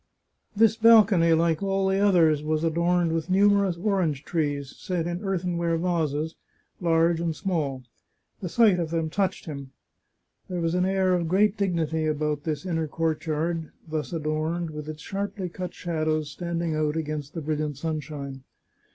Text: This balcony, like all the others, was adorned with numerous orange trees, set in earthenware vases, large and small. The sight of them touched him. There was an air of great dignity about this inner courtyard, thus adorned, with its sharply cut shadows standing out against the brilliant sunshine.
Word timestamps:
This 0.55 0.77
balcony, 0.77 1.33
like 1.33 1.61
all 1.61 1.87
the 1.87 1.99
others, 1.99 2.41
was 2.41 2.63
adorned 2.63 3.11
with 3.13 3.29
numerous 3.29 3.77
orange 3.77 4.23
trees, 4.25 4.75
set 4.75 5.05
in 5.05 5.23
earthenware 5.23 5.77
vases, 5.77 6.33
large 6.79 7.19
and 7.19 7.35
small. 7.35 7.83
The 8.39 8.49
sight 8.49 8.79
of 8.79 8.89
them 8.89 9.11
touched 9.11 9.45
him. 9.45 9.69
There 10.49 10.59
was 10.59 10.73
an 10.73 10.85
air 10.85 11.13
of 11.13 11.27
great 11.27 11.55
dignity 11.55 12.07
about 12.07 12.45
this 12.45 12.65
inner 12.65 12.87
courtyard, 12.87 13.69
thus 13.87 14.11
adorned, 14.11 14.71
with 14.71 14.89
its 14.89 15.03
sharply 15.03 15.49
cut 15.49 15.75
shadows 15.75 16.31
standing 16.31 16.73
out 16.75 16.95
against 16.95 17.35
the 17.35 17.41
brilliant 17.41 17.77
sunshine. 17.77 18.41